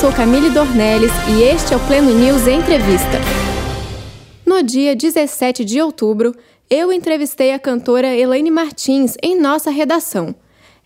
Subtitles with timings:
[0.00, 3.20] sou Camille Dornelles e este é o Pleno News Entrevista.
[4.44, 6.34] No dia 17 de outubro,
[6.68, 10.34] eu entrevistei a cantora Elaine Martins em nossa redação.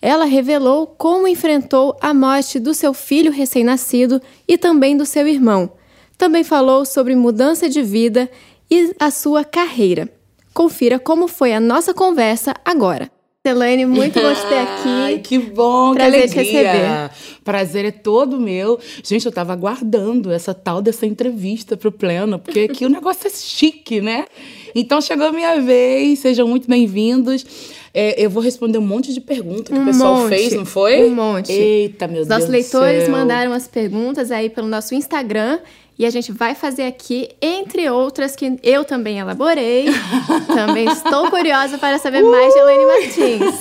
[0.03, 5.73] Ela revelou como enfrentou a morte do seu filho recém-nascido e também do seu irmão.
[6.19, 8.31] Também falou sobre mudança de vida
[8.71, 10.13] e a sua carreira.
[10.53, 13.11] Confira como foi a nossa conversa agora.
[13.47, 14.89] Elaine, muito bom te ter aqui.
[14.89, 16.63] Ai, que bom, Prazer que alegria.
[16.63, 17.11] Te receber.
[17.45, 18.79] Prazer é todo meu.
[19.03, 23.31] Gente, eu tava aguardando essa tal dessa entrevista pro Pleno, porque aqui o negócio é
[23.31, 24.27] chique, né?
[24.75, 27.47] Então chegou a minha vez, sejam muito bem-vindos.
[27.95, 30.67] É, eu vou responder um monte de perguntas que um o pessoal monte, fez, não
[30.67, 31.05] foi?
[31.05, 31.51] Um monte.
[31.51, 32.41] Eita, meu Os Deus.
[32.41, 35.61] Nossos leitores mandaram as perguntas aí pelo nosso Instagram
[35.99, 39.87] e a gente vai fazer aqui, entre outras que eu também elaborei.
[40.47, 42.31] também estou curiosa para saber uh!
[42.31, 43.61] mais de Elaine Martins.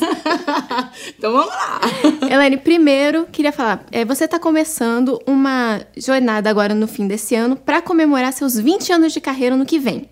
[1.17, 1.81] então vamos lá.
[2.29, 7.55] Elaine, primeiro queria falar, é, você está começando uma jornada agora no fim desse ano
[7.55, 10.07] para comemorar seus 20 anos de carreira no que vem.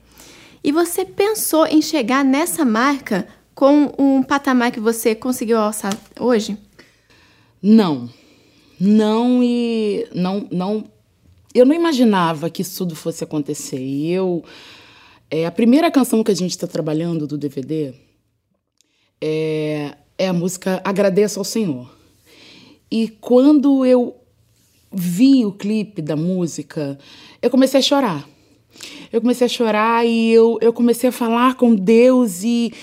[0.64, 6.58] E você pensou em chegar nessa marca com um patamar que você conseguiu alçar hoje?
[7.62, 8.10] Não.
[8.80, 10.84] Não e não não
[11.56, 13.80] eu não imaginava que isso tudo fosse acontecer.
[13.80, 14.44] E eu.
[15.32, 17.94] É, a primeira canção que a gente está trabalhando do DVD
[19.20, 21.90] é, é a música Agradeço ao Senhor.
[22.92, 24.16] E quando eu
[24.92, 27.00] vi o clipe da música,
[27.42, 28.30] eu comecei a chorar.
[29.12, 32.74] Eu comecei a chorar e eu, eu comecei a falar com Deus e,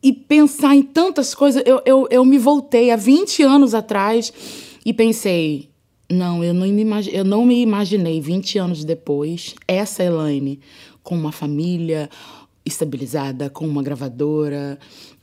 [0.00, 1.62] e pensar em tantas coisas.
[1.66, 4.32] Eu, eu, eu me voltei há 20 anos atrás
[4.84, 5.68] e pensei:
[6.10, 10.60] não, eu não, me, eu não me imaginei 20 anos depois, essa Elaine,
[11.02, 12.08] com uma família
[12.66, 14.78] estabilizada, com uma gravadora,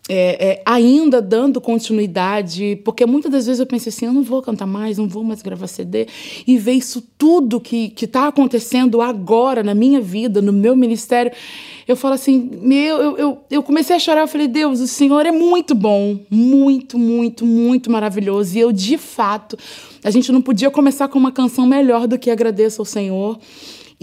[0.10, 4.42] é, é, ainda dando continuidade, porque muitas das vezes eu pensei assim, eu não vou
[4.42, 6.08] cantar mais, não vou mais gravar CD,
[6.46, 11.32] e ver isso tudo que está acontecendo agora na minha vida, no meu ministério,
[11.88, 15.26] eu falo assim, meu, eu, eu, eu comecei a chorar, eu falei, Deus, o Senhor
[15.26, 19.58] é muito bom, muito, muito, muito maravilhoso, e eu, de fato,
[20.04, 23.40] a gente não podia começar com uma canção melhor do que Agradeço ao Senhor,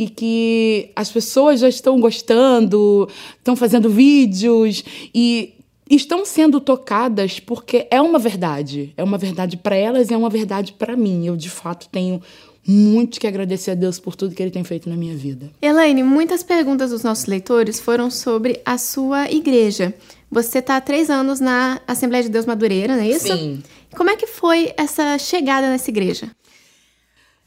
[0.00, 3.06] e que as pessoas já estão gostando,
[3.37, 4.83] estão fazendo vídeos
[5.15, 5.53] e
[5.91, 8.94] estão sendo tocadas porque é uma verdade.
[8.97, 11.27] É uma verdade para elas e é uma verdade para mim.
[11.27, 12.22] Eu, de fato, tenho
[12.66, 15.50] muito que agradecer a Deus por tudo que Ele tem feito na minha vida.
[15.61, 19.93] Elaine, muitas perguntas dos nossos leitores foram sobre a sua igreja.
[20.31, 23.27] Você está há três anos na Assembleia de Deus Madureira, não é isso?
[23.37, 23.62] Sim.
[23.94, 26.31] Como é que foi essa chegada nessa igreja?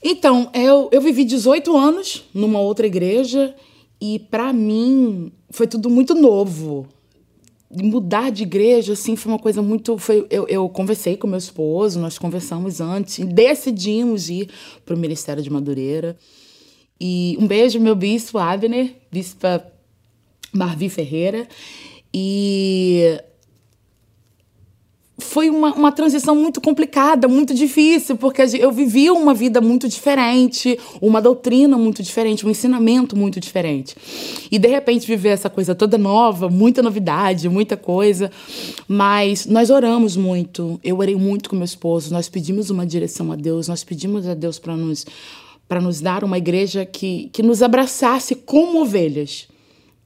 [0.04, 3.56] Então, eu, eu vivi 18 anos numa outra igreja
[4.02, 6.88] e para mim foi tudo muito novo
[7.82, 9.98] mudar de igreja, assim, foi uma coisa muito.
[9.98, 14.50] Foi, eu, eu conversei com meu esposo, nós conversamos antes, e decidimos ir
[14.86, 16.18] para o Ministério de Madureira.
[17.00, 19.66] E um beijo, meu bispo Abner, bispa
[20.54, 21.48] Marvi Ferreira.
[22.14, 23.20] E
[25.34, 30.78] foi uma, uma transição muito complicada, muito difícil, porque eu vivi uma vida muito diferente,
[31.02, 33.96] uma doutrina muito diferente, um ensinamento muito diferente.
[34.52, 38.32] E de repente viver essa coisa toda nova, muita novidade, muita coisa.
[38.88, 43.36] Mas nós oramos muito, eu orei muito com meu esposo, nós pedimos uma direção a
[43.36, 45.04] Deus, nós pedimos a Deus para nos,
[45.82, 49.48] nos dar uma igreja que, que nos abraçasse como ovelhas.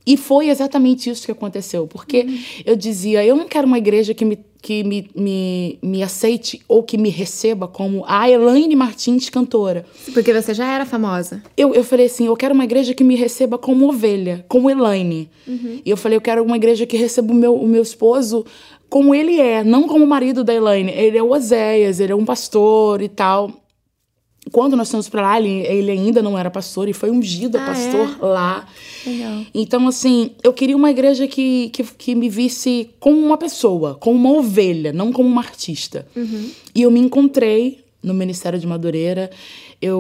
[0.08, 2.40] E foi exatamente isso que aconteceu, porque uhum.
[2.66, 6.82] eu dizia, eu não quero uma igreja que me que me, me, me aceite ou
[6.82, 9.86] que me receba como a Elaine Martins, cantora.
[10.14, 11.44] Porque você já era famosa.
[11.56, 15.30] Eu, eu falei assim: eu quero uma igreja que me receba como ovelha, como Elaine.
[15.48, 15.80] Uhum.
[15.86, 18.46] E eu falei: eu quero uma igreja que receba o meu, o meu esposo
[18.90, 20.92] como ele é, não como o marido da Elaine.
[20.92, 23.52] Ele é o Oséias, ele é um pastor e tal.
[24.52, 27.64] Quando nós fomos para lá, ele, ele, ainda não era pastor e foi ungido ah,
[27.64, 28.26] a pastor é?
[28.26, 28.68] lá.
[29.06, 29.46] Legal.
[29.54, 34.18] Então, assim, eu queria uma igreja que, que, que, me visse como uma pessoa, como
[34.18, 36.08] uma ovelha, não como uma artista.
[36.16, 36.50] Uhum.
[36.74, 39.30] E eu me encontrei no Ministério de Madureira.
[39.82, 40.00] Eu,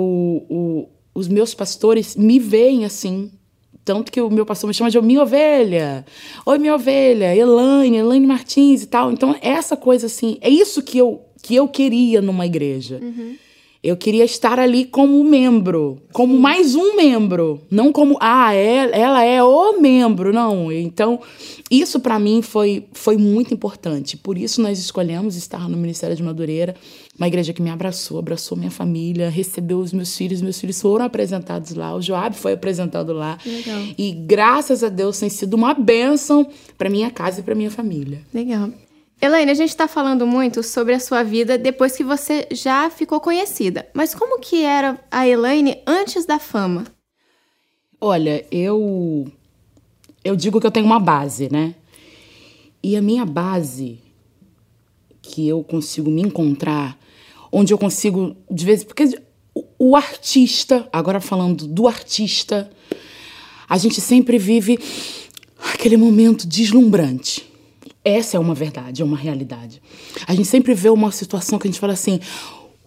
[0.49, 3.31] o, os meus pastores me veem assim.
[3.83, 6.05] Tanto que o meu pastor me chama de minha ovelha.
[6.45, 9.11] Oi, minha ovelha, Elaine, Elaine Martins e tal.
[9.11, 12.99] Então, essa coisa assim, é isso que eu, que eu queria numa igreja.
[13.01, 13.35] Uhum.
[13.83, 16.39] Eu queria estar ali como membro, como Sim.
[16.39, 20.71] mais um membro, não como ah, é, ela é o membro, não.
[20.71, 21.19] Então,
[21.69, 24.17] isso para mim foi foi muito importante.
[24.17, 26.75] Por isso nós escolhemos estar no Ministério de Madureira,
[27.17, 31.05] uma igreja que me abraçou, abraçou minha família, recebeu os meus filhos, meus filhos foram
[31.05, 33.37] apresentados lá, o Joab foi apresentado lá.
[33.45, 33.81] Legal.
[33.97, 36.47] E graças a Deus tem sido uma bênção
[36.77, 38.21] para minha casa e para minha família.
[38.33, 38.69] Legal.
[39.19, 43.19] Elaine, a gente está falando muito sobre a sua vida depois que você já ficou
[43.19, 43.87] conhecida.
[43.91, 46.85] Mas como que era a Elaine antes da fama?
[47.99, 49.25] Olha, eu
[50.23, 51.73] eu digo que eu tenho uma base, né?
[52.83, 53.99] E a minha base
[55.19, 56.95] que eu consigo me encontrar,
[57.51, 59.19] onde eu consigo de vez porque
[59.53, 62.69] o, o artista, agora falando do artista,
[63.67, 64.77] a gente sempre vive
[65.73, 67.46] aquele momento deslumbrante.
[68.07, 69.81] Essa é uma verdade, é uma realidade.
[70.25, 72.21] A gente sempre vê uma situação que a gente fala assim: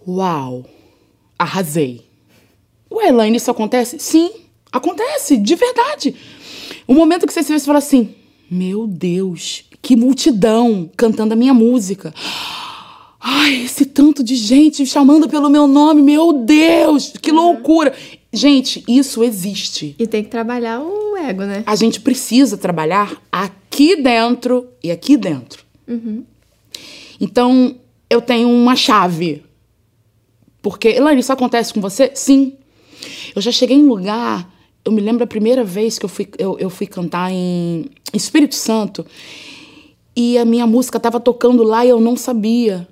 [0.08, 0.64] Uau,
[1.38, 2.06] arrasei.
[2.90, 3.98] Ué, Elaine, isso acontece?
[3.98, 4.30] Sim,
[4.72, 6.14] acontece, de verdade.
[6.86, 8.14] O momento que você se vê, você fala assim:
[8.50, 12.14] Meu Deus, que multidão cantando a minha música.
[13.20, 17.94] Ai, esse tanto de gente chamando pelo meu nome, meu Deus, que loucura.
[18.32, 19.96] Gente, isso existe.
[19.98, 21.64] E tem que trabalhar o ego, né?
[21.66, 25.64] A gente precisa trabalhar aqui dentro e aqui dentro.
[25.88, 26.24] Uhum.
[27.20, 27.76] Então,
[28.08, 29.42] eu tenho uma chave.
[30.62, 32.12] Porque, Elaine, isso acontece com você?
[32.14, 32.54] Sim.
[33.34, 34.48] Eu já cheguei em lugar.
[34.84, 38.54] Eu me lembro a primeira vez que eu fui, eu, eu fui cantar em Espírito
[38.54, 39.04] Santo
[40.16, 42.86] e a minha música estava tocando lá e eu não sabia.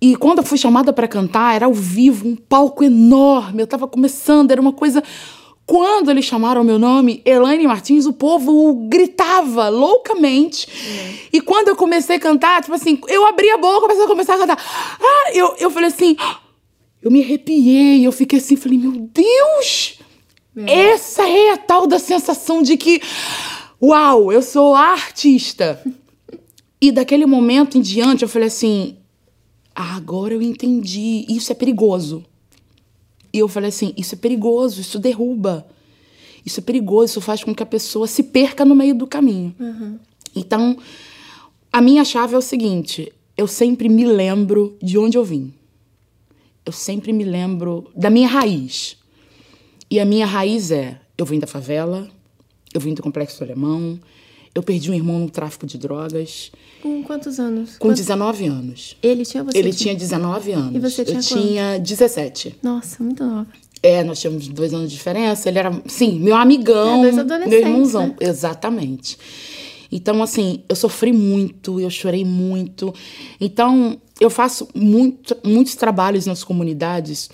[0.00, 3.62] E quando eu fui chamada para cantar, era ao vivo, um palco enorme.
[3.62, 5.02] Eu estava começando, era uma coisa.
[5.64, 10.68] Quando eles chamaram meu nome, Elaine Martins, o povo gritava loucamente.
[10.68, 11.16] Uhum.
[11.32, 14.34] E quando eu comecei a cantar, tipo assim, eu abri a boca, comecei a começar
[14.34, 14.58] a cantar.
[15.00, 16.16] Ah, eu, eu falei assim,
[17.02, 19.98] eu me arrepiei, eu fiquei assim, falei, meu Deus!
[20.56, 20.90] É.
[20.90, 23.02] Essa é a tal da sensação de que,
[23.82, 25.82] uau, eu sou artista.
[26.80, 28.96] e daquele momento em diante, eu falei assim,
[29.78, 31.26] ah, agora eu entendi.
[31.28, 32.24] Isso é perigoso.
[33.30, 35.66] E eu falei assim: isso é perigoso, isso derruba.
[36.44, 39.54] Isso é perigoso, isso faz com que a pessoa se perca no meio do caminho.
[39.60, 39.98] Uhum.
[40.34, 40.78] Então,
[41.70, 45.52] a minha chave é o seguinte: eu sempre me lembro de onde eu vim.
[46.64, 48.96] Eu sempre me lembro da minha raiz.
[49.90, 52.08] E a minha raiz é: eu vim da favela,
[52.72, 54.00] eu vim do complexo alemão,
[54.56, 56.50] eu perdi um irmão no tráfico de drogas.
[56.82, 57.76] Com quantos anos?
[57.76, 57.98] Com Quanto?
[57.98, 58.96] 19 anos.
[59.02, 59.58] Ele tinha você?
[59.58, 60.74] Ele tinha 19 anos.
[60.74, 61.42] E você tinha Eu quanto?
[61.42, 62.56] tinha 17.
[62.62, 63.46] Nossa, muito nova.
[63.82, 65.46] É, nós tínhamos dois anos de diferença.
[65.50, 67.00] Ele era, sim, meu amigão.
[67.00, 68.06] É, dois adolescentes, meu irmãozão.
[68.08, 68.16] Né?
[68.20, 69.18] Exatamente.
[69.92, 72.94] Então, assim, eu sofri muito, eu chorei muito.
[73.38, 77.28] Então, eu faço muito, muitos trabalhos nas comunidades.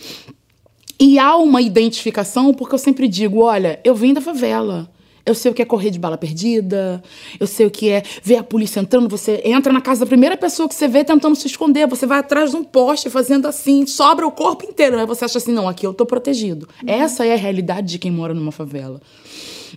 [0.98, 4.90] E há uma identificação, porque eu sempre digo: olha, eu vim da favela.
[5.24, 7.02] Eu sei o que é correr de bala perdida.
[7.38, 9.08] Eu sei o que é ver a polícia entrando.
[9.08, 11.86] Você entra na casa da primeira pessoa que você vê tentando se esconder.
[11.86, 14.98] Você vai atrás de um poste fazendo assim, sobra o corpo inteiro.
[14.98, 16.68] Aí você acha assim: não, aqui eu tô protegido.
[16.82, 16.92] Uhum.
[16.92, 19.00] Essa é a realidade de quem mora numa favela.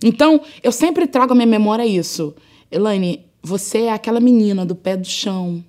[0.04, 2.34] Então, eu sempre trago à minha memória isso.
[2.70, 5.64] Elaine, você é aquela menina do pé do chão.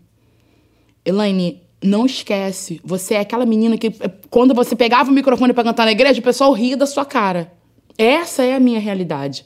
[1.06, 2.82] Elaine, não esquece.
[2.84, 3.92] Você é aquela menina que,
[4.30, 7.54] quando você pegava o microfone para cantar na igreja, o pessoal ria da sua cara.
[7.98, 9.44] Essa é a minha realidade.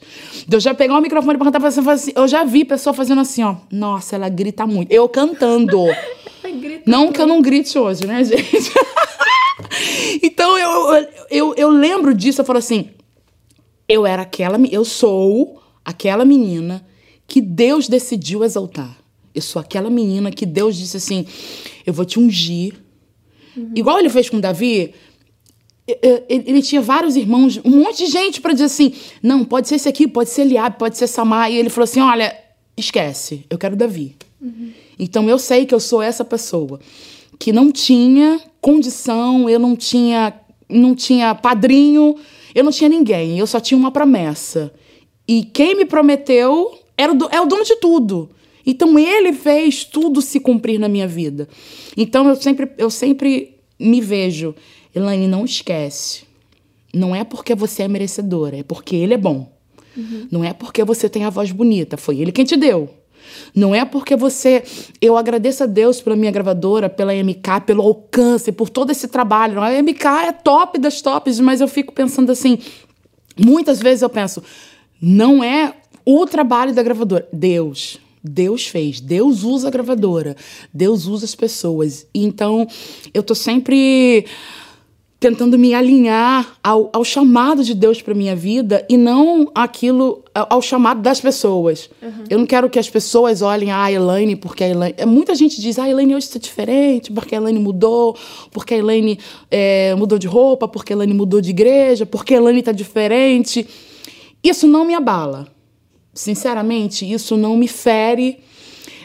[0.50, 3.56] Eu já pegar o microfone pra cantar, assim, eu já vi pessoa fazendo assim, ó.
[3.70, 4.92] Nossa, ela grita muito.
[4.92, 5.78] Eu cantando.
[6.60, 7.14] grita não muito.
[7.14, 8.70] que eu não grite hoje, né, gente?
[10.22, 12.90] então eu, eu, eu lembro disso, eu falo assim.
[13.88, 14.58] Eu era aquela.
[14.70, 16.84] Eu sou aquela menina
[17.26, 18.98] que Deus decidiu exaltar.
[19.34, 21.26] Eu sou aquela menina que Deus disse assim:
[21.86, 22.74] eu vou te ungir.
[23.56, 23.72] Uhum.
[23.74, 24.94] Igual ele fez com Davi,
[25.86, 29.88] ele tinha vários irmãos, um monte de gente para dizer assim: não, pode ser esse
[29.88, 31.50] aqui, pode ser Eliabe, pode ser Samar.
[31.50, 32.36] E ele falou assim: olha,
[32.76, 34.16] esquece, eu quero Davi.
[34.40, 34.70] Uhum.
[34.98, 36.78] Então eu sei que eu sou essa pessoa
[37.38, 40.32] que não tinha condição, eu não tinha,
[40.68, 42.14] não tinha padrinho,
[42.54, 44.72] eu não tinha ninguém, eu só tinha uma promessa.
[45.26, 48.30] E quem me prometeu era o, é o dono de tudo.
[48.64, 51.48] Então ele fez tudo se cumprir na minha vida.
[51.96, 54.54] Então eu sempre, eu sempre me vejo
[54.94, 56.24] Elaine, não esquece.
[56.92, 59.50] Não é porque você é merecedora, é porque ele é bom.
[59.96, 60.28] Uhum.
[60.30, 62.90] Não é porque você tem a voz bonita, foi ele quem te deu.
[63.54, 64.62] Não é porque você.
[65.00, 69.60] Eu agradeço a Deus pela minha gravadora, pela MK, pelo alcance, por todo esse trabalho.
[69.60, 72.58] A MK é top das tops, mas eu fico pensando assim.
[73.38, 74.42] Muitas vezes eu penso,
[75.00, 77.26] não é o trabalho da gravadora.
[77.32, 77.98] Deus.
[78.24, 80.36] Deus fez, Deus usa a gravadora,
[80.72, 82.06] Deus usa as pessoas.
[82.14, 82.68] Então,
[83.12, 84.26] eu tô sempre
[85.22, 90.60] tentando me alinhar ao, ao chamado de Deus para minha vida e não aquilo ao,
[90.60, 91.88] chamado das pessoas.
[92.02, 92.24] Uhum.
[92.28, 94.94] Eu não quero que as pessoas olhem a ah, Elaine porque a Elaine.
[94.98, 98.16] É, muita gente diz, ah, a Elaine hoje está diferente, porque a Elaine mudou,
[98.50, 99.16] porque a Elaine
[99.48, 103.64] é, mudou de roupa, porque a Elaine mudou de igreja, porque a Elaine está diferente.
[104.42, 105.46] Isso não me abala.
[106.12, 108.40] Sinceramente, isso não me fere.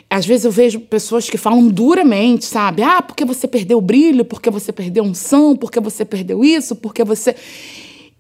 [0.09, 2.81] Às vezes eu vejo pessoas que falam duramente, sabe?
[2.81, 6.75] Ah, porque você perdeu o brilho, porque você perdeu a unção, porque você perdeu isso,
[6.75, 7.35] porque você.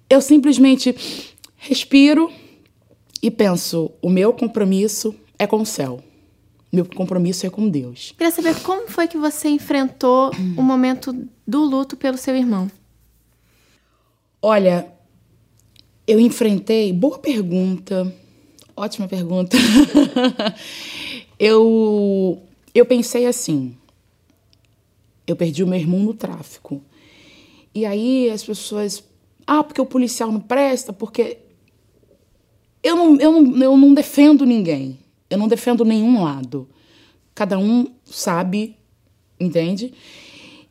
[0.09, 0.95] Eu simplesmente
[1.55, 2.29] respiro
[3.21, 6.03] e penso: o meu compromisso é com o céu.
[6.71, 8.13] Meu compromisso é com Deus.
[8.17, 11.15] Queria saber como foi que você enfrentou o momento
[11.47, 12.69] do luto pelo seu irmão.
[14.41, 14.91] Olha,
[16.05, 16.91] eu enfrentei.
[16.91, 18.13] Boa pergunta.
[18.75, 19.57] Ótima pergunta.
[21.39, 22.41] eu,
[22.73, 23.75] eu pensei assim.
[25.25, 26.81] Eu perdi o meu irmão no tráfico.
[27.73, 29.03] E aí as pessoas.
[29.45, 31.37] Ah, porque o policial não presta, porque.
[32.83, 34.97] Eu não, eu não, eu não defendo ninguém.
[35.29, 36.67] Eu não defendo nenhum lado.
[37.35, 38.75] Cada um sabe,
[39.39, 39.93] entende?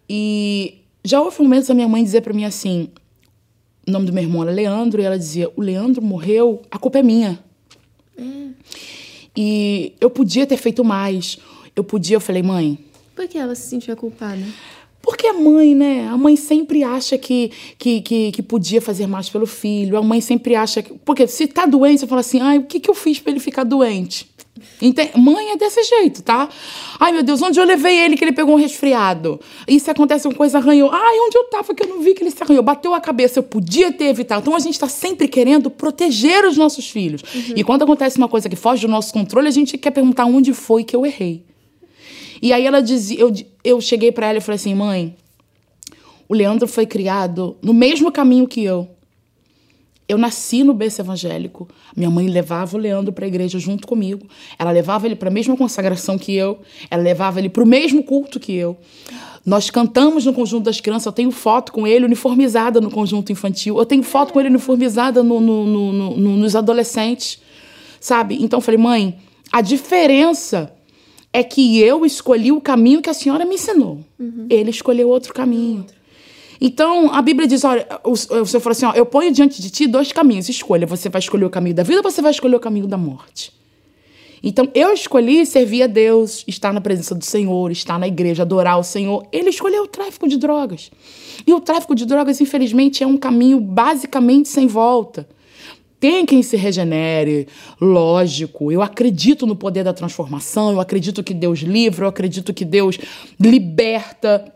[0.08, 2.88] E já houve momentos da minha mãe dizer para mim assim:
[3.87, 6.99] o nome do meu irmão era Leandro, e ela dizia: O Leandro morreu, a culpa
[6.99, 7.38] é minha.
[8.18, 8.54] Hum.
[9.36, 11.38] E eu podia ter feito mais.
[11.74, 12.78] Eu podia, eu falei, mãe.
[13.14, 14.42] Por que ela se sentia culpada?
[15.02, 16.08] Porque a mãe, né?
[16.08, 19.96] A mãe sempre acha que, que, que, que, podia fazer mais pelo filho.
[19.96, 20.94] A mãe sempre acha que.
[21.04, 23.40] Porque se tá doente, você fala assim: ai, o que, que eu fiz para ele
[23.40, 24.28] ficar doente?
[24.80, 25.12] Entende?
[25.16, 26.48] Mãe é desse jeito, tá?
[26.98, 29.40] Ai, meu Deus, onde eu levei ele que ele pegou um resfriado?
[29.66, 30.90] Isso acontece uma coisa, arranhou.
[30.92, 32.62] Ai, onde eu tava que eu não vi que ele se arranhou?
[32.62, 34.42] Bateu a cabeça, eu podia ter evitado.
[34.42, 37.22] Então a gente tá sempre querendo proteger os nossos filhos.
[37.34, 37.54] Uhum.
[37.56, 40.52] E quando acontece uma coisa que foge do nosso controle, a gente quer perguntar onde
[40.52, 41.44] foi que eu errei.
[42.40, 43.32] E aí ela dizia, eu,
[43.64, 45.16] eu cheguei para ela e falei assim, mãe,
[46.28, 48.88] o Leandro foi criado no mesmo caminho que eu.
[50.08, 51.68] Eu nasci no berço evangélico.
[51.96, 54.26] Minha mãe levava o Leandro para a igreja junto comigo.
[54.56, 56.60] Ela levava ele para a mesma consagração que eu.
[56.88, 58.76] Ela levava ele para o mesmo culto que eu.
[59.44, 61.06] Nós cantamos no conjunto das crianças.
[61.06, 63.78] Eu tenho foto com ele uniformizada no conjunto infantil.
[63.78, 67.40] Eu tenho foto com ele uniformizada no, no, no, nos adolescentes.
[68.00, 68.38] Sabe?
[68.40, 69.18] Então eu falei, mãe,
[69.50, 70.72] a diferença
[71.32, 74.00] é que eu escolhi o caminho que a senhora me ensinou.
[74.18, 74.46] Uhum.
[74.48, 75.84] Ele escolheu outro caminho.
[76.60, 79.86] Então, a Bíblia diz: olha, o, Senhor falou assim: ó, eu ponho diante de ti
[79.86, 80.86] dois caminhos, escolha.
[80.86, 83.52] Você vai escolher o caminho da vida ou você vai escolher o caminho da morte?
[84.42, 88.78] Então, eu escolhi servir a Deus, estar na presença do Senhor, estar na igreja, adorar
[88.78, 89.26] o Senhor.
[89.32, 90.90] Ele escolheu o tráfico de drogas.
[91.46, 95.26] E o tráfico de drogas, infelizmente, é um caminho basicamente sem volta.
[95.98, 97.48] Tem quem se regenere,
[97.80, 98.70] lógico.
[98.70, 102.98] Eu acredito no poder da transformação, eu acredito que Deus livra, eu acredito que Deus
[103.40, 104.52] liberta.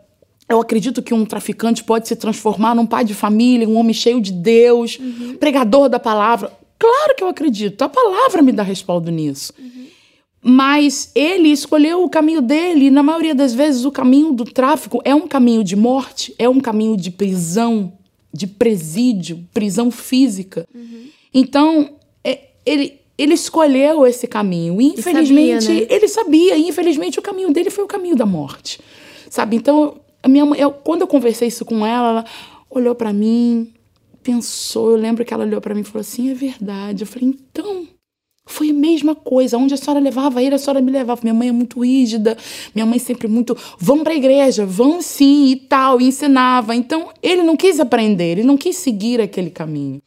[0.51, 4.19] Eu acredito que um traficante pode se transformar num pai de família, um homem cheio
[4.19, 5.37] de Deus, uhum.
[5.37, 6.51] pregador da palavra.
[6.77, 7.81] Claro que eu acredito.
[7.83, 9.53] A palavra me dá respaldo nisso.
[9.57, 9.85] Uhum.
[10.43, 14.99] Mas ele escolheu o caminho dele, e na maioria das vezes o caminho do tráfico
[15.05, 17.93] é um caminho de morte, é um caminho de prisão,
[18.33, 20.67] de presídio, prisão física.
[20.75, 21.05] Uhum.
[21.33, 21.91] Então,
[22.25, 24.81] é, ele, ele escolheu esse caminho.
[24.81, 25.87] E, infelizmente, sabia, né?
[25.89, 26.57] ele sabia.
[26.57, 28.81] E, infelizmente, o caminho dele foi o caminho da morte.
[29.29, 29.55] Sabe?
[29.55, 32.25] Então, a minha mãe, eu, quando eu conversei isso com ela, ela
[32.69, 33.73] olhou para mim,
[34.21, 34.91] pensou.
[34.91, 37.03] Eu lembro que ela olhou para mim e falou assim: é verdade.
[37.03, 37.87] Eu falei: então.
[38.43, 39.57] Foi a mesma coisa.
[39.57, 41.21] Onde a senhora levava ele, a senhora me levava.
[41.23, 42.35] Minha mãe é muito rígida.
[42.73, 43.55] Minha mãe sempre muito.
[43.77, 46.01] Vão para igreja, vão sim e tal.
[46.01, 46.75] E ensinava.
[46.75, 50.01] Então, ele não quis aprender, ele não quis seguir aquele caminho.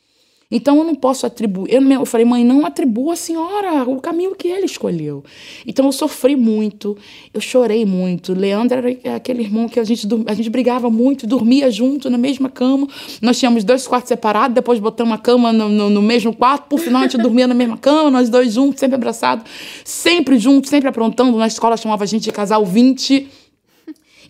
[0.54, 1.74] Então eu não posso atribuir.
[1.74, 5.24] Eu, eu falei, mãe, não atribua a senhora o caminho que ele escolheu.
[5.66, 6.96] Então eu sofri muito,
[7.34, 8.32] eu chorei muito.
[8.32, 12.48] Leandro era aquele irmão que a gente, a gente brigava muito, dormia junto na mesma
[12.48, 12.86] cama.
[13.20, 16.78] Nós tínhamos dois quartos separados, depois botamos uma cama no, no, no mesmo quarto, por
[16.78, 19.44] final a gente dormia na mesma cama, nós dois juntos, sempre abraçados,
[19.84, 21.36] sempre juntos, sempre aprontando.
[21.36, 23.26] Na escola chamava a gente de casal 20.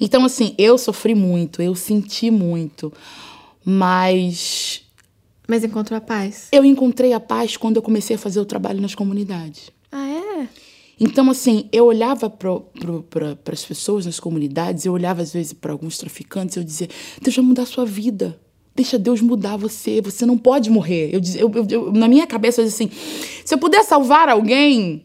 [0.00, 2.90] Então, assim, eu sofri muito, eu senti muito.
[3.62, 4.84] Mas
[5.46, 6.48] mas encontrou a paz?
[6.50, 9.70] Eu encontrei a paz quando eu comecei a fazer o trabalho nas comunidades.
[9.92, 10.48] Ah, é?
[10.98, 15.98] Então, assim, eu olhava para as pessoas nas comunidades, eu olhava às vezes para alguns
[15.98, 16.88] traficantes, eu dizia:
[17.20, 18.38] Deus vai mudar a sua vida.
[18.76, 20.00] Deixa Deus mudar você.
[20.00, 21.10] Você não pode morrer.
[21.12, 22.96] Eu, eu, eu, eu na minha cabeça, eu dizia assim:
[23.44, 25.04] se eu puder salvar alguém,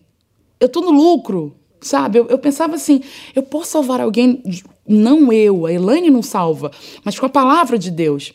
[0.59, 1.55] eu tô no lucro.
[1.81, 2.19] Sabe?
[2.19, 3.01] Eu, eu pensava assim:
[3.35, 4.43] eu posso salvar alguém,
[4.87, 6.71] não eu, a Elaine não salva,
[7.03, 8.33] mas com a palavra de Deus.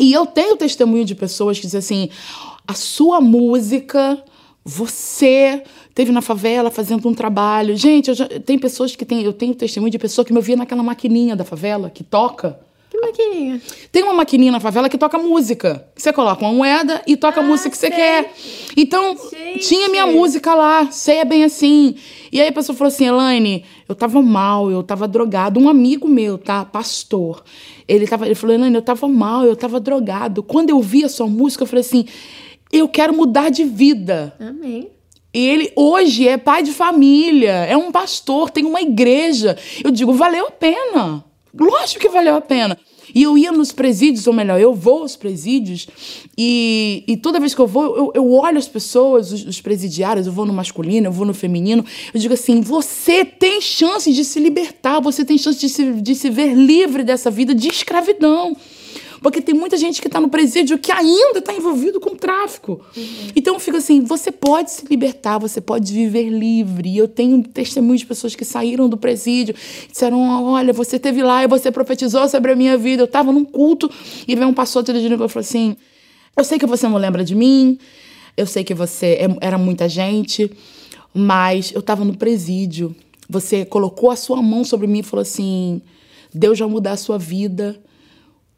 [0.00, 2.08] E eu tenho testemunho de pessoas que dizem assim:
[2.66, 4.24] a sua música,
[4.64, 5.62] você
[5.94, 7.76] teve na favela fazendo um trabalho.
[7.76, 10.82] Gente, já, tem pessoas que tem, eu tenho testemunho de pessoa que me ouvia naquela
[10.82, 12.58] maquininha da favela que toca.
[13.00, 13.60] Maquininha?
[13.90, 15.86] Tem uma maquininha na favela que toca música.
[15.96, 18.32] Você coloca uma moeda e toca ah, a música que você quer.
[18.76, 19.66] Então, Gente.
[19.66, 21.96] tinha minha música lá, sei é bem assim.
[22.32, 25.58] E aí a pessoa falou assim: Elaine, eu tava mal, eu tava drogado.
[25.58, 26.64] Um amigo meu, tá?
[26.64, 27.42] Pastor.
[27.88, 30.42] Ele, tava, ele falou: Elaine, eu tava mal, eu tava drogado.
[30.42, 32.04] Quando eu vi a sua música, eu falei assim:
[32.72, 34.34] eu quero mudar de vida.
[34.38, 34.88] Amém.
[35.32, 39.56] Ele hoje é pai de família, é um pastor, tem uma igreja.
[39.82, 41.24] Eu digo, valeu a pena.
[41.58, 42.76] Lógico que valeu a pena.
[43.14, 45.86] E eu ia nos presídios, ou melhor, eu vou aos presídios,
[46.36, 50.26] e, e toda vez que eu vou, eu, eu olho as pessoas, os, os, presidiários,
[50.26, 54.24] eu vou no masculino, eu vou no feminino, eu digo assim: você tem chance de
[54.24, 58.56] se libertar, você tem chance de se, de se ver livre dessa vida de escravidão.
[59.22, 62.80] Porque tem muita gente que está no presídio que ainda está envolvido com tráfico.
[62.96, 63.04] Uhum.
[63.36, 66.96] Então eu fico assim: você pode se libertar, você pode viver livre.
[66.96, 69.54] Eu tenho testemunhos de pessoas que saíram do presídio,
[69.90, 73.02] disseram: olha, você teve lá e você profetizou sobre a minha vida.
[73.02, 73.90] Eu estava num culto
[74.26, 75.76] e veio um pastor dirigindo e falou assim:
[76.36, 77.78] eu sei que você não lembra de mim,
[78.36, 80.50] eu sei que você é, era muita gente,
[81.12, 82.96] mas eu estava no presídio.
[83.28, 85.82] Você colocou a sua mão sobre mim e falou assim:
[86.32, 87.78] Deus vai mudar a sua vida.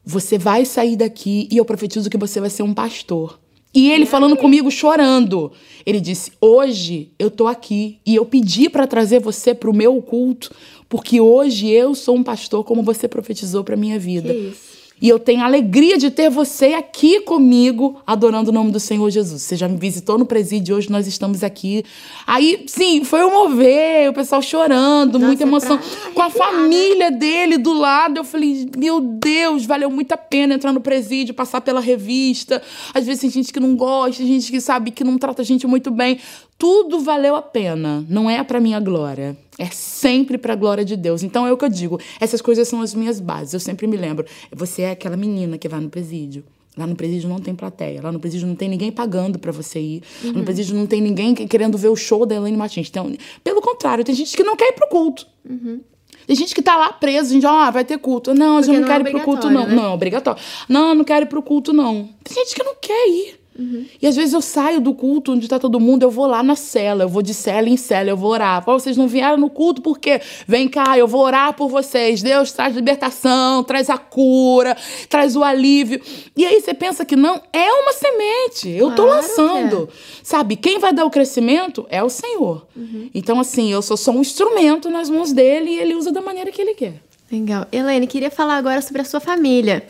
[0.04, 3.38] Você vai sair daqui e eu profetizo que você vai ser um pastor.
[3.74, 5.52] E ele falando comigo, chorando.
[5.86, 10.00] Ele disse: Hoje eu tô aqui e eu pedi para trazer você para o meu
[10.02, 10.50] culto,
[10.88, 14.32] porque hoje eu sou um pastor, como você profetizou para minha vida.
[14.32, 14.71] Que isso.
[15.02, 19.10] E eu tenho a alegria de ter você aqui comigo, adorando o nome do Senhor
[19.10, 19.42] Jesus.
[19.42, 21.84] Você já me visitou no presídio, hoje nós estamos aqui.
[22.24, 25.76] Aí, sim, foi um mover, o pessoal chorando, Nossa, muita emoção.
[25.76, 26.12] Pra...
[26.14, 30.72] Com a família dele do lado, eu falei, meu Deus, valeu muito a pena entrar
[30.72, 32.62] no presídio, passar pela revista.
[32.94, 35.66] Às vezes tem gente que não gosta, gente que sabe que não trata a gente
[35.66, 36.20] muito bem
[36.62, 38.06] tudo valeu a pena.
[38.08, 39.36] Não é para minha glória.
[39.58, 41.22] É sempre para a glória de Deus.
[41.22, 42.00] Então é o que eu digo.
[42.20, 43.54] Essas coisas são as minhas bases.
[43.54, 44.24] Eu sempre me lembro.
[44.50, 46.42] Você é aquela menina que vai no presídio.
[46.76, 48.00] Lá no presídio não tem plateia.
[48.02, 50.02] Lá no presídio não tem ninguém pagando para você ir.
[50.24, 50.32] Uhum.
[50.32, 52.88] No presídio não tem ninguém querendo ver o show da Elaine Martins.
[52.88, 53.12] Então,
[53.44, 55.26] pelo contrário, tem gente que não quer ir pro culto.
[55.48, 55.80] Uhum.
[56.26, 58.32] Tem gente que tá lá preso, a gente, ó, ah, vai ter culto.
[58.32, 59.66] Não, Porque eu não, não quero é ir pro culto, não.
[59.66, 59.74] Né?
[59.74, 60.40] Não, é obrigatório.
[60.68, 62.08] Não, não quero ir pro culto, não.
[62.24, 63.41] Tem gente que não quer ir.
[63.58, 63.84] Uhum.
[64.00, 66.56] E às vezes eu saio do culto onde está todo mundo, eu vou lá na
[66.56, 68.64] cela, eu vou de cela em cela, eu vou orar.
[68.64, 72.22] Pô, vocês não vieram no culto porque vem cá, eu vou orar por vocês.
[72.22, 74.76] Deus traz libertação, traz a cura,
[75.08, 76.00] traz o alívio.
[76.36, 78.70] E aí você pensa que não, é uma semente.
[78.70, 79.88] Eu claro tô lançando.
[79.90, 79.96] É.
[80.22, 82.66] Sabe, quem vai dar o crescimento é o Senhor.
[82.74, 83.10] Uhum.
[83.14, 86.50] Então, assim, eu sou só um instrumento nas mãos dele e ele usa da maneira
[86.50, 86.94] que ele quer.
[87.30, 87.66] Legal.
[87.72, 89.86] Helene, queria falar agora sobre a sua família.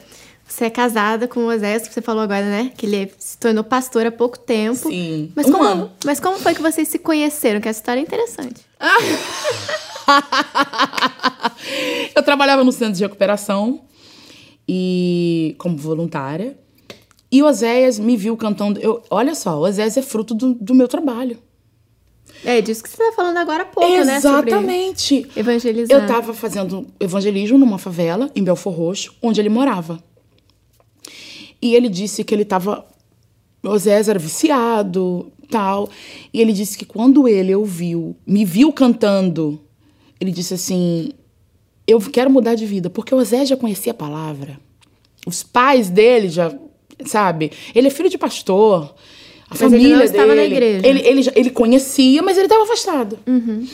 [0.52, 2.70] Você é casada com o Oséias, que você falou agora, né?
[2.76, 4.90] Que ele se tornou pastor há pouco tempo.
[4.90, 5.32] Sim.
[5.34, 5.90] Mas, um como, ano.
[6.04, 7.58] mas como foi que vocês se conheceram?
[7.58, 8.60] Que essa história é interessante.
[12.14, 13.80] eu trabalhava no centro de recuperação
[14.68, 16.58] e como voluntária.
[17.30, 18.78] E o Oséias me viu cantando.
[18.78, 21.38] Eu, olha só, o Oséias é fruto do, do meu trabalho.
[22.44, 24.50] É disso que você está falando agora há pouco, Exatamente.
[24.50, 24.58] né?
[25.16, 25.30] Exatamente.
[25.34, 25.96] Evangelizar.
[25.96, 30.11] Eu estava fazendo evangelismo numa favela, em Belfor Roxo, onde ele morava.
[31.62, 32.84] E ele disse que ele estava.
[33.62, 35.88] Osés era viciado, tal.
[36.34, 39.60] E ele disse que quando ele ouviu, me viu cantando,
[40.20, 41.10] ele disse assim:
[41.86, 44.58] Eu quero mudar de vida, porque Osés já conhecia a palavra.
[45.24, 46.52] Os pais dele já,
[47.06, 47.52] sabe?
[47.72, 48.92] Ele é filho de pastor.
[49.46, 50.86] A mas família ele não estava dele, na igreja.
[50.88, 53.18] Ele, ele, ele conhecia, mas ele estava afastado.
[53.26, 53.66] Uhum.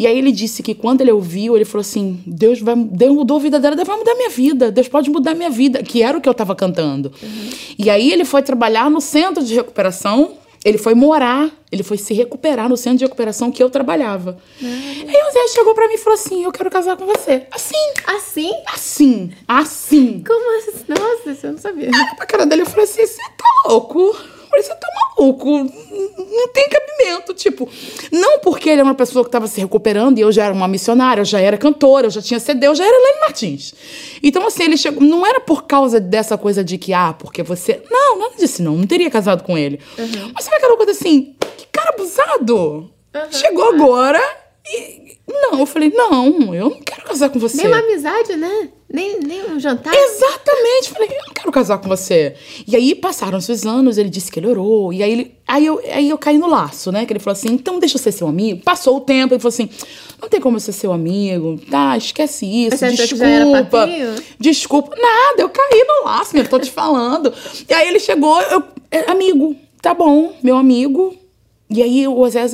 [0.00, 3.36] E aí ele disse que quando ele ouviu, ele falou assim: Deus vai, Deus mudou
[3.36, 5.82] a vida dela, Deus vai mudar a minha vida, Deus pode mudar a minha vida,
[5.82, 7.12] que era o que eu estava cantando.
[7.22, 7.50] Uhum.
[7.78, 12.14] E aí ele foi trabalhar no centro de recuperação, ele foi morar, ele foi se
[12.14, 14.38] recuperar no centro de recuperação que eu trabalhava.
[14.62, 14.68] Uhum.
[15.06, 17.46] Aí o Zé chegou para mim e falou assim: Eu quero casar com você.
[17.50, 17.74] Assim.
[18.06, 18.52] Assim?
[18.72, 19.30] Assim.
[19.46, 20.24] Assim.
[20.26, 20.84] Como assim?
[20.88, 21.90] Nossa, eu não sabia.
[21.94, 24.16] Ah, pra cara dele, eu falei assim: Você tá louco?
[24.50, 25.58] Falei, você tá maluco?
[25.58, 27.32] Não tem cabimento.
[27.34, 27.68] Tipo,
[28.12, 30.68] não porque ele é uma pessoa que estava se recuperando e eu já era uma
[30.68, 33.74] missionária, eu já era cantora, eu já tinha CD, eu já era Lene Martins.
[34.22, 35.02] Então, assim, ele chegou.
[35.02, 37.82] Não era por causa dessa coisa de que, ah, porque você.
[37.90, 38.76] Não, nada disso, não.
[38.76, 39.80] Não teria casado com ele.
[39.98, 40.32] Uhum.
[40.34, 42.56] Mas sabe aquela coisa assim, que cara abusado?
[42.56, 43.32] Uhum.
[43.32, 44.20] Chegou agora
[44.66, 45.18] e.
[45.28, 47.58] Não, eu falei, não, eu não quero casar com você.
[47.58, 48.68] Nem uma amizade, né?
[48.92, 49.94] Nem, nem um jantar?
[49.94, 50.89] Exatamente.
[51.50, 52.34] Quero casar com você.
[52.66, 54.92] E aí passaram esses anos, ele disse que ele orou.
[54.92, 57.04] E aí, ele, aí, eu, aí eu caí no laço, né?
[57.04, 58.62] Que ele falou assim: então deixa eu ser seu amigo.
[58.62, 59.68] Passou o tempo, ele falou assim:
[60.20, 61.60] não tem como eu ser seu amigo.
[61.70, 62.78] Tá, esquece isso.
[62.80, 63.88] Mas desculpa.
[64.38, 64.96] Desculpa.
[64.96, 67.32] Nada, eu caí no laço, eu tô te falando.
[67.68, 71.14] e aí ele chegou, eu, é, amigo, tá bom, meu amigo.
[71.68, 72.46] E aí o Osé,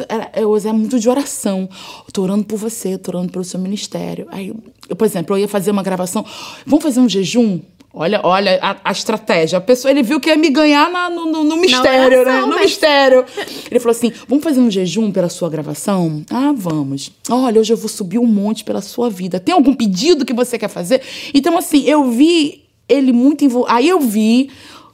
[0.44, 1.68] o Osé é muito de oração.
[2.06, 4.26] Eu tô orando por você, tô orando pelo seu ministério.
[4.30, 4.52] Aí,
[4.88, 6.24] eu, por exemplo, eu ia fazer uma gravação.
[6.66, 7.60] Vamos fazer um jejum?
[7.98, 9.56] Olha, olha a, a, estratégia.
[9.56, 12.46] A pessoa, ele viu que ia me ganhar na, no, no, no, mistério, oração, né?
[12.46, 12.60] No mas...
[12.66, 13.24] mistério.
[13.70, 16.22] Ele falou assim: vamos fazer um jejum pela sua gravação?
[16.30, 17.10] Ah, vamos.
[17.30, 19.40] Olha, hoje eu vou subir um monte pela sua vida.
[19.40, 21.00] Tem algum pedido que você quer fazer?
[21.32, 23.74] Então, assim, eu vi ele muito envolvido.
[23.74, 24.50] Aí eu vi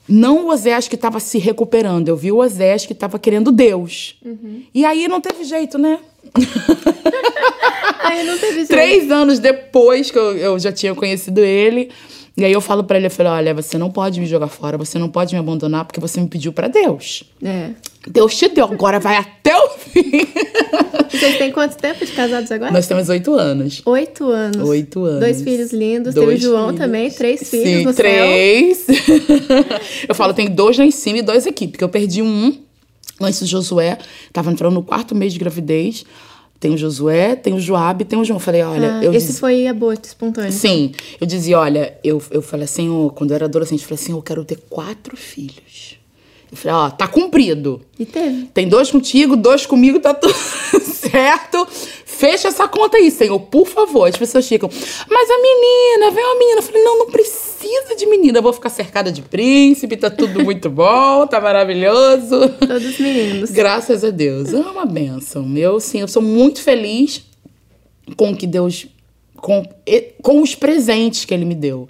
[0.09, 4.15] Não o Osés que estava se recuperando, eu vi o Osés que estava querendo Deus.
[4.73, 5.99] E aí não teve jeito, né?
[8.01, 8.69] Aí não teve jeito.
[8.69, 11.91] Três anos depois que eu, eu já tinha conhecido ele.
[12.35, 14.79] E aí eu falo pra ele, eu falei, olha, você não pode me jogar fora,
[14.79, 17.25] você não pode me abandonar, porque você me pediu pra Deus.
[17.45, 17.71] É.
[18.09, 20.27] Deus te deu, agora vai até o fim.
[21.13, 22.73] Vocês têm quanto tempo de casados agora?
[22.73, 23.83] Nós temos oito anos.
[23.85, 24.67] Oito anos.
[24.67, 25.21] Oito anos.
[25.21, 26.15] Dois filhos lindos.
[26.15, 26.81] Tem o Dois João filhos.
[26.81, 28.87] também, três filhos Sim, no três.
[30.09, 32.57] eu falo, tem dois lá em cima e dois aqui, porque eu perdi um
[33.21, 33.99] antes do Josué.
[34.33, 36.05] Tava entrando no quarto mês de gravidez.
[36.61, 38.37] Tem o Josué, tem o Joabe, tem o João.
[38.37, 40.53] Eu falei, olha, Ah, eu esse disse- foi aborto espontâneo.
[40.53, 44.13] Sim, eu dizia, olha, eu, eu falei assim, quando eu era adolescente, eu falei assim,
[44.13, 45.97] eu quero ter quatro filhos.
[46.53, 47.81] Eu falei, ó, tá cumprido.
[47.99, 48.45] E teve.
[48.53, 50.35] Tem dois contigo, dois comigo, tá tudo
[50.85, 51.67] certo.
[52.05, 54.07] Fecha essa conta aí, Senhor, por favor.
[54.07, 54.69] As pessoas ficam,
[55.09, 56.59] mas a menina, vem uma menina.
[56.59, 58.39] Eu falei, não, não precisa de menina.
[58.39, 62.51] Eu vou ficar cercada de príncipe, tá tudo muito bom, tá maravilhoso.
[62.61, 63.51] Todos meninos.
[63.51, 64.53] Graças a Deus.
[64.53, 65.57] É uma benção.
[65.57, 67.25] Eu, sim, eu sou muito feliz
[68.15, 68.87] com o que Deus.
[69.37, 69.65] Com,
[70.23, 71.89] com os presentes que Ele me deu.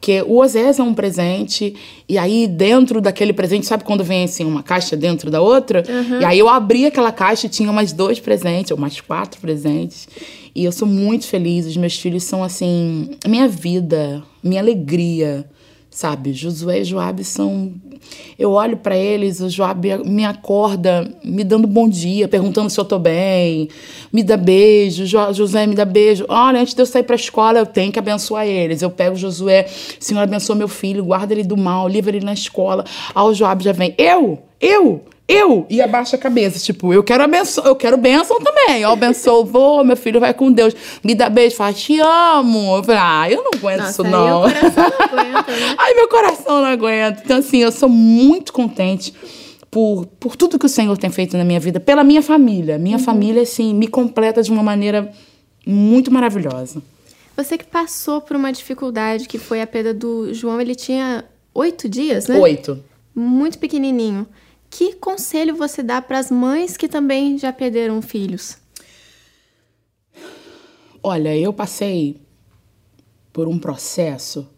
[0.00, 1.74] Porque o Osés é um presente,
[2.08, 5.84] e aí dentro daquele presente, sabe quando vem assim uma caixa dentro da outra?
[6.18, 10.08] E aí eu abri aquela caixa e tinha mais dois presentes, ou mais quatro presentes.
[10.54, 15.44] E eu sou muito feliz, os meus filhos são assim, a minha vida, minha alegria,
[15.90, 16.32] sabe?
[16.32, 17.72] Josué e Joabe são.
[18.38, 22.84] Eu olho pra eles, o Joabe me acorda me dando bom dia, perguntando se eu
[22.84, 23.68] tô bem,
[24.12, 26.24] me dá beijo, jo Josué me dá beijo.
[26.28, 28.80] Olha, antes de eu sair pra escola, eu tenho que abençoar eles.
[28.80, 29.66] Eu pego Josué,
[29.98, 32.84] Senhor, abençoa meu filho, guarda ele do mal, livra ele na escola.
[33.14, 37.22] Aí o Joabe já vem, eu, eu, eu, e abaixa a cabeça, tipo, eu quero
[37.22, 38.82] abençoar, eu quero bênção também.
[38.82, 40.74] Eu abençoo, vou, meu filho vai com Deus.
[41.04, 42.76] Me dá beijo, fala, te amo.
[42.76, 44.42] Eu falei, ah, eu não aguento Nossa, isso aí não.
[44.42, 45.74] coração não aguenta, né?
[45.78, 47.22] Ai, meu coração não aguenta.
[47.24, 49.14] Então, assim, eu sou muito contente
[49.70, 52.76] por, por tudo que o Senhor tem feito na minha vida, pela minha família.
[52.76, 55.12] Minha família, assim, me completa de uma maneira
[55.64, 56.82] muito maravilhosa.
[57.36, 61.88] Você que passou por uma dificuldade que foi a perda do João, ele tinha oito
[61.88, 62.36] dias, né?
[62.38, 62.82] Oito.
[63.14, 64.26] Muito pequenininho.
[64.70, 68.56] Que conselho você dá para as mães que também já perderam filhos?
[71.02, 72.16] Olha, eu passei
[73.32, 74.48] por um processo.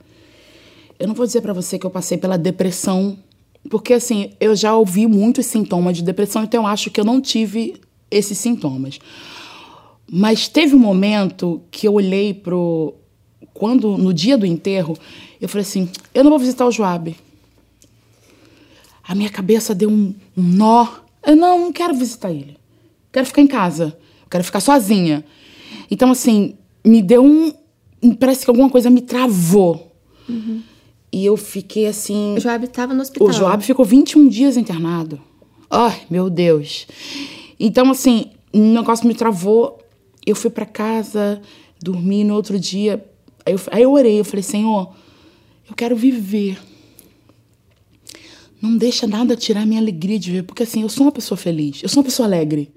[0.99, 3.19] Eu não vou dizer pra você que eu passei pela depressão,
[3.71, 7.21] porque assim, eu já ouvi muitos sintomas de depressão, então eu acho que eu não
[7.21, 8.99] tive esses sintomas.
[10.11, 12.95] Mas teve um momento que eu olhei pro
[13.55, 14.97] quando no dia do enterro,
[15.41, 17.17] eu falei assim: eu não vou visitar o Joabe.
[19.13, 20.89] A minha cabeça deu um, um nó.
[21.27, 22.57] Eu não, não quero visitar ele.
[23.13, 23.95] Quero ficar em casa.
[24.31, 25.23] Quero ficar sozinha.
[25.91, 27.53] Então, assim, me deu um.
[28.19, 29.93] Parece que alguma coisa me travou.
[31.13, 32.37] E eu fiquei assim.
[32.39, 33.29] O Joab estava no hospital.
[33.29, 35.21] O Joab ficou 21 dias internado.
[35.69, 36.87] Ai, meu Deus.
[37.61, 39.79] Então, assim, o negócio me travou.
[40.25, 41.39] Eu fui pra casa,
[41.83, 43.05] dormi no outro dia.
[43.45, 44.91] Aí eu, aí eu orei, eu falei, Senhor,
[45.69, 46.72] eu quero viver.
[48.63, 50.45] Não deixa nada tirar minha alegria de viver.
[50.45, 51.83] Porque, assim, eu sou uma pessoa feliz.
[51.83, 52.71] Eu sou uma pessoa alegre.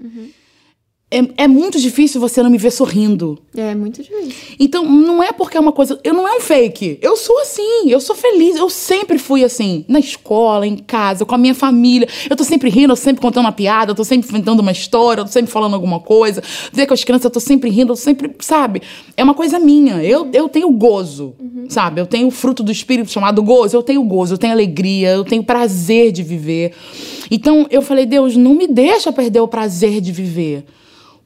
[1.11, 3.37] É, é muito difícil você não me ver sorrindo.
[3.55, 4.55] É muito difícil.
[4.59, 5.99] Então, não é porque é uma coisa.
[6.03, 6.97] Eu não é um fake.
[6.99, 7.89] Eu sou assim.
[7.89, 8.55] Eu sou feliz.
[8.55, 9.85] Eu sempre fui assim.
[9.87, 12.07] Na escola, em casa, com a minha família.
[12.27, 15.21] Eu tô sempre rindo, eu sempre contando uma piada, eu tô sempre inventando uma história,
[15.21, 16.41] eu tô sempre falando alguma coisa.
[16.73, 18.35] Ver com as crianças, eu tô sempre rindo, eu sempre.
[18.39, 18.81] Sabe?
[19.15, 20.03] É uma coisa minha.
[20.03, 21.35] Eu, eu tenho gozo.
[21.69, 22.01] Sabe?
[22.01, 23.77] Eu tenho o fruto do espírito chamado gozo.
[23.77, 26.73] Eu tenho gozo, eu tenho alegria, eu tenho prazer de viver.
[27.29, 30.65] Então, eu falei, Deus, não me deixa perder o prazer de viver.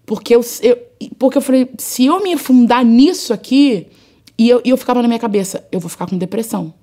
[0.09, 0.77] Porque eu, eu-
[1.19, 3.85] porque eu falei, se eu me afundar nisso aqui,
[4.39, 6.73] e eu, e eu ficava na minha cabeça, eu vou ficar com depressão.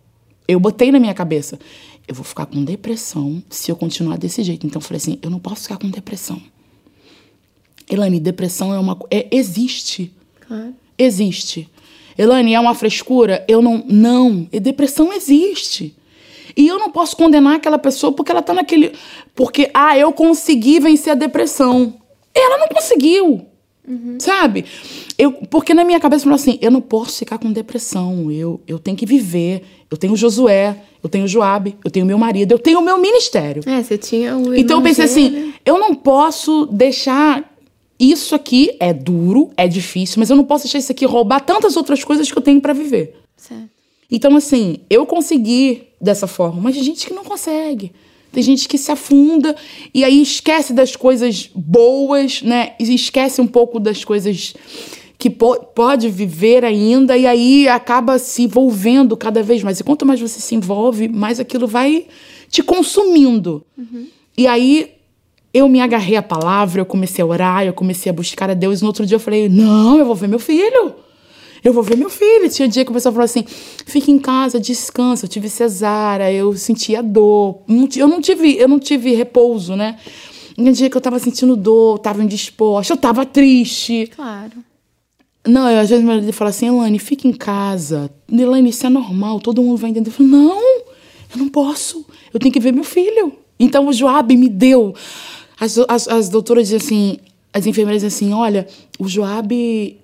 [0.47, 1.59] Eu botei na minha cabeça,
[2.07, 4.65] eu vou ficar com depressão se eu continuar desse jeito.
[4.65, 6.41] Então eu falei assim, eu não posso ficar com depressão.
[7.91, 10.13] Elane, depressão é uma é existe.
[10.47, 10.73] Claro.
[10.97, 11.69] Existe.
[12.17, 13.45] Elane, é uma frescura?
[13.49, 13.85] Eu não.
[13.89, 14.49] Não.
[14.53, 15.97] E depressão existe.
[16.57, 18.93] E eu não posso condenar aquela pessoa porque ela tá naquele.
[19.35, 21.95] Porque, ah, eu consegui vencer a depressão.
[22.39, 23.47] Ela não conseguiu.
[24.19, 24.65] Sabe?
[25.17, 28.31] Eu, porque na minha cabeça eu falei assim: eu não posso ficar com depressão.
[28.33, 29.63] Eu, eu tenho que viver.
[29.89, 33.63] Eu tenho Josué, eu tenho Joabe, eu tenho meu marido, eu tenho o meu ministério.
[33.65, 37.55] É, você tinha o Então eu pensei assim, eu não posso deixar
[37.99, 41.77] isso aqui é duro, é difícil, mas eu não posso deixar isso aqui roubar tantas
[41.77, 43.15] outras coisas que eu tenho pra viver.
[43.37, 43.71] Certo.
[44.11, 47.93] Então assim, eu consegui dessa forma, mas tem gente que não consegue.
[48.37, 49.57] Tem gente que se afunda
[49.95, 52.75] e aí esquece das coisas boas, né?
[52.79, 54.53] E esquece um pouco das coisas
[55.17, 59.81] que po pode viver ainda e aí acaba se envolvendo cada vez mais.
[59.81, 62.09] E quanto mais você se envolve, mais aquilo vai
[62.51, 63.65] te consumindo.
[63.75, 64.07] Uhum.
[64.37, 64.91] E aí
[65.55, 68.81] eu me agarrei à palavra, eu comecei a orar, eu comecei a buscar a Deus.
[68.81, 70.95] E no outro dia eu falei: não, eu vou ver meu filho.
[71.67, 72.49] Eu vou ver meu filho.
[72.49, 75.25] Tinha dia que o pessoal falou assim: fica em casa, descansa.
[75.25, 77.63] Eu tive cesárea, eu sentia dor.
[77.97, 79.99] Eu não tive, eu não tive repouso, né?
[80.57, 84.09] Um dia que eu tava sentindo dor, tava indisposta, eu tava triste.
[84.15, 84.53] Claro.
[85.47, 88.11] Não, eu, às vezes meu marido fala assim, Elaine, fica em casa.
[88.31, 90.09] Elaine, isso é normal, todo mundo vai entender.
[90.09, 92.07] Eu falo, não, eu não posso.
[92.33, 93.33] Eu tenho que ver meu filho.
[93.59, 94.95] Então o Joab me deu.
[95.59, 97.19] As, as, as doutoras dizem assim,
[97.53, 98.67] as enfermeiras assim, olha,
[98.99, 99.51] o Joab,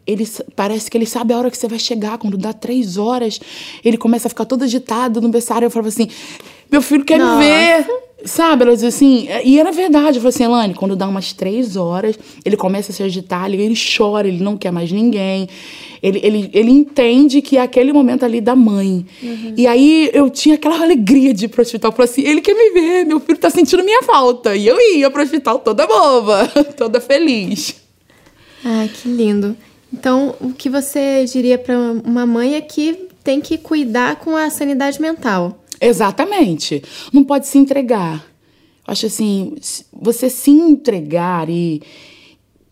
[0.06, 2.16] ele parece que ele sabe a hora que você vai chegar.
[2.18, 3.40] Quando dá três horas,
[3.84, 5.66] ele começa a ficar todo agitado no berçário.
[5.66, 6.08] Eu falo assim,
[6.70, 7.38] meu filho quer Nossa.
[7.38, 7.86] me ver.
[8.24, 10.18] Sabe, ela diz assim, e era verdade.
[10.18, 13.62] Eu falei assim, Elane, quando dá umas três horas, ele começa a se agitar, ele,
[13.62, 15.48] ele chora, ele não quer mais ninguém.
[16.02, 19.06] Ele, ele, ele entende que é aquele momento ali da mãe.
[19.22, 19.54] Uhum.
[19.56, 21.90] E aí eu tinha aquela alegria de ir pro hospital.
[21.90, 24.56] Eu falei assim, ele quer me ver, meu filho tá sentindo minha falta.
[24.56, 27.76] E eu ia pro hospital toda boba, toda feliz.
[28.64, 29.56] Ai, que lindo.
[29.92, 34.50] Então, o que você diria para uma mãe é que tem que cuidar com a
[34.50, 35.61] sanidade mental.
[35.82, 36.82] Exatamente.
[37.12, 38.24] Não pode se entregar.
[38.86, 39.54] Acho assim,
[39.92, 41.82] você se entregar e,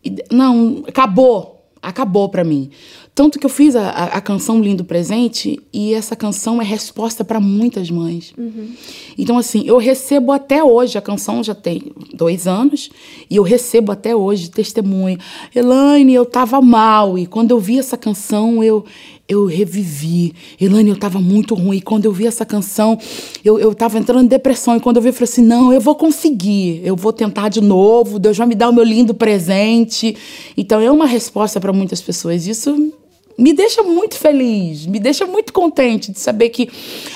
[0.04, 2.70] e não, acabou, acabou para mim.
[3.14, 7.38] Tanto que eu fiz a, a, canção Lindo Presente e essa canção é resposta para
[7.38, 8.32] muitas mães.
[8.38, 8.72] Uhum.
[9.18, 12.88] Então, assim, eu recebo até hoje, a canção já tem dois anos,
[13.28, 15.18] e eu recebo até hoje testemunho.
[15.54, 18.84] Elaine, eu tava mal, e quando eu vi essa canção, eu,
[19.30, 20.34] eu revivi.
[20.60, 21.76] Elaine, eu tava muito ruim.
[21.76, 22.98] E quando eu vi essa canção,
[23.44, 24.76] eu, eu tava entrando em depressão.
[24.76, 26.82] E quando eu vi, eu falei assim: não, eu vou conseguir.
[26.84, 28.18] Eu vou tentar de novo.
[28.18, 30.16] Deus vai me dar o meu lindo presente.
[30.56, 32.46] Então, é uma resposta para muitas pessoas.
[32.46, 32.92] Isso
[33.38, 36.68] me deixa muito feliz, me deixa muito contente de saber que,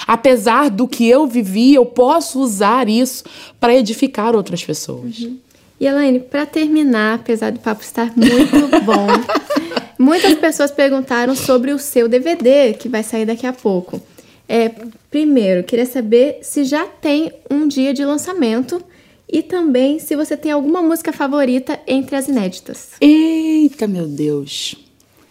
[0.07, 3.25] apesar do que eu vivi, eu posso usar isso
[3.61, 5.19] para edificar outras pessoas.
[5.19, 5.37] Uhum.
[5.79, 9.07] E Elaine, para terminar, apesar do papo estar muito bom,
[9.99, 14.01] muitas pessoas perguntaram sobre o seu DVD que vai sair daqui a pouco.
[14.49, 14.71] É,
[15.11, 18.83] primeiro, queria saber se já tem um dia de lançamento
[19.31, 22.91] e também se você tem alguma música favorita entre as inéditas.
[23.01, 24.77] Eita, meu Deus!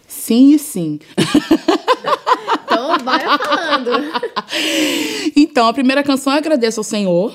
[0.06, 1.00] Sim e sim.
[2.64, 3.90] Então, vai falando.
[5.36, 7.34] Então, a primeira canção é Agradeço ao Senhor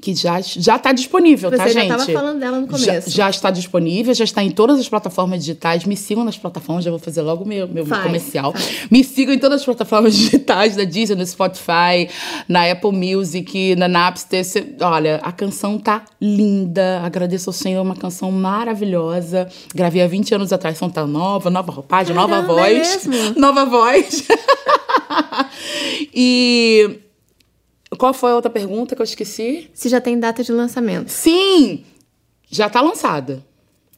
[0.00, 1.90] que já já está disponível, Você tá, já gente?
[1.90, 3.10] estava falando dela no começo.
[3.10, 5.84] Já, já, está disponível, já está em todas as plataformas digitais.
[5.84, 8.52] Me sigam nas plataformas, já vou fazer logo meu meu faz, comercial.
[8.52, 8.86] Faz.
[8.90, 12.08] Me sigam em todas as plataformas digitais da Disney, no Spotify,
[12.48, 14.44] na Apple Music, na Napster.
[14.80, 17.00] Olha, a canção tá linda.
[17.04, 19.48] Agradeço ao Senhor, uma canção maravilhosa.
[19.74, 23.06] Gravei há 20 anos atrás, são tá nova, nova roupagem, Caramba, nova é voz.
[23.06, 24.24] É nova voz.
[26.12, 27.03] e
[27.98, 29.70] qual foi a outra pergunta que eu esqueci?
[29.74, 31.08] Se já tem data de lançamento.
[31.08, 31.84] Sim!
[32.50, 33.44] Já está lançada.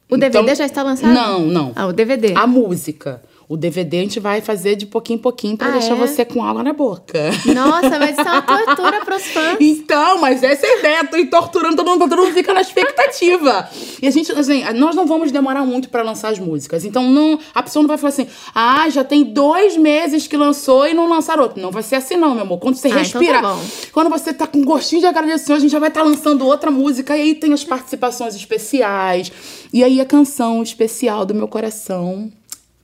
[0.09, 1.13] O DVD então, já está lançado?
[1.13, 1.73] Não, não.
[1.75, 2.33] Ah, o DVD.
[2.35, 3.21] A música.
[3.49, 5.95] O DVD a gente vai fazer de pouquinho em pouquinho para ah, deixar é?
[5.95, 7.31] você com água na boca.
[7.55, 9.55] Nossa, mas isso é uma tortura pros fãs.
[9.61, 11.03] Então, mas essa é a ideia.
[11.05, 13.69] Tô torturando todo mundo, todo mundo fica na expectativa.
[14.01, 16.83] E a gente, assim, nós não vamos demorar muito para lançar as músicas.
[16.83, 20.85] Então, não, a pessoa não vai falar assim, ah, já tem dois meses que lançou
[20.85, 21.61] e não lançaram outro.
[21.61, 22.59] Não vai ser assim, não, meu amor.
[22.59, 25.71] Quando você ah, respira, então tá quando você tá com gostinho de agradecer, a gente
[25.71, 27.15] já vai estar tá lançando outra música.
[27.15, 29.31] E aí tem as participações especiais.
[29.71, 32.29] E aí a canção especial do meu coração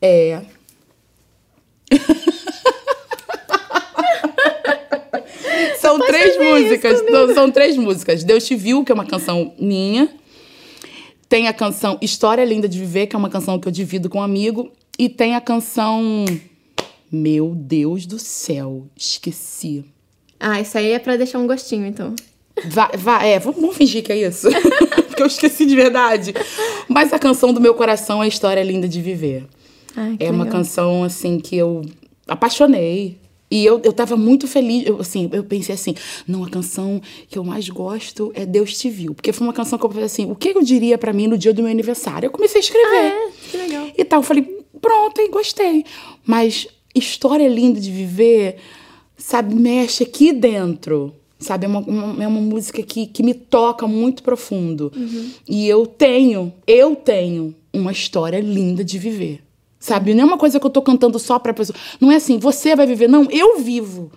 [0.04, 0.42] é.
[5.80, 7.02] são três músicas.
[7.34, 8.26] São três músicas.
[8.26, 10.10] Deus te viu, que é uma canção minha.
[11.30, 14.20] Tem a canção História Linda de Viver, que é uma canção que eu divido com
[14.20, 14.70] um amigo.
[15.00, 16.26] E tem a canção.
[17.10, 19.86] Meu Deus do céu, esqueci.
[20.39, 22.13] Ah, isso aí é pra deixar um gostinho, então.
[22.66, 24.50] Vai, vai, é, vamos, vamos fingir que é isso.
[25.08, 26.34] Porque eu esqueci de verdade.
[26.89, 29.46] Mas a canção do meu coração é História Linda de Viver.
[29.95, 30.34] Ai, é legal.
[30.34, 31.82] uma canção, assim, que eu
[32.27, 33.17] apaixonei.
[33.49, 35.93] E eu, eu tava muito feliz, eu, assim, eu pensei assim,
[36.27, 39.13] não, a canção que eu mais gosto é Deus Te Viu.
[39.13, 41.38] Porque foi uma canção que eu falei assim, o que eu diria para mim no
[41.38, 42.25] dia do meu aniversário?
[42.25, 43.13] Eu comecei a escrever.
[43.13, 43.32] Ah, é?
[43.51, 43.91] Que legal.
[43.95, 44.43] E tal, eu falei,
[44.82, 45.86] pronto, hein, gostei.
[46.25, 48.56] Mas história linda de viver,
[49.15, 51.65] sabe, mexe aqui dentro sabe?
[51.65, 54.91] É uma, uma, é uma música que, que me toca muito profundo.
[54.95, 55.32] Uhum.
[55.47, 59.42] E eu tenho, eu tenho uma história linda de viver,
[59.84, 60.13] sabe?
[60.13, 61.78] Não é uma coisa que eu tô cantando só pra pessoa.
[62.00, 63.10] Não é assim, você vai viver.
[63.10, 64.12] Não, eu vivo.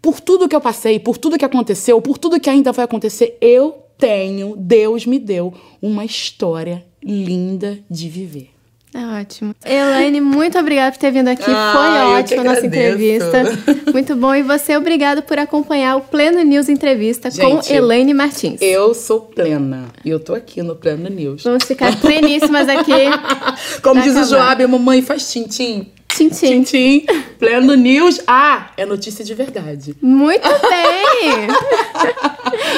[0.00, 3.36] Por tudo que eu passei, por tudo que aconteceu, por tudo que ainda vai acontecer,
[3.40, 8.50] eu tenho, Deus me deu uma história linda de viver.
[8.92, 9.54] É ótimo.
[9.64, 11.44] Elaine, muito obrigada por ter vindo aqui.
[11.46, 13.42] Ah, Foi ótima a nossa entrevista.
[13.92, 14.34] Muito bom.
[14.34, 18.60] E você, obrigado por acompanhar o Pleno News Entrevista com Gente, Elaine Martins.
[18.60, 21.44] Eu sou plena e eu tô aqui no Pleno News.
[21.44, 22.92] Vamos ficar pleníssimas aqui.
[23.82, 24.26] Como diz o acabar.
[24.28, 25.90] Joab, mamãe faz tintim.
[26.08, 26.28] Tchim.
[26.28, 27.06] Tintim,
[27.38, 28.20] Pleno News.
[28.26, 29.94] Ah, é notícia de verdade.
[30.02, 31.46] Muito bem!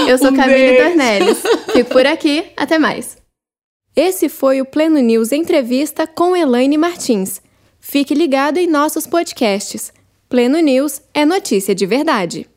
[0.07, 0.85] Eu sou Um beijo.
[0.85, 1.43] Dornelles.
[1.73, 2.45] Fico por aqui.
[2.57, 3.22] Até mais.
[3.95, 7.43] Esse foi o Pleno News Entrevista com Elaine Martins.
[7.79, 9.93] Fique ligado em nossos podcasts.
[10.31, 12.49] Pleno News é notícia de verdade.